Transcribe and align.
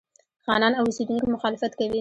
خانان 0.45 0.73
او 0.79 0.83
اوسېدونکي 0.87 1.27
مخالفت 1.35 1.71
کوي. 1.77 1.89